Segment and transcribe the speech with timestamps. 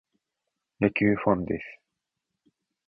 [0.79, 1.63] 野球ファンです。